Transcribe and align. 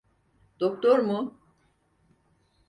Doktor 0.59 0.99
mu? 0.99 1.39